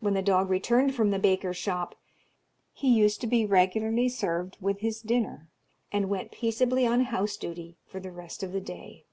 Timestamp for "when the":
0.00-0.22